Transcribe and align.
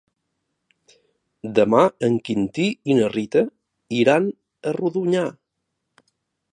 Demà 1.59 1.81
en 2.09 2.17
Quintí 2.29 2.67
i 2.93 2.97
na 3.01 3.11
Rita 3.13 3.45
iran 4.01 4.27
a 4.71 4.75
Rodonyà. 4.81 5.27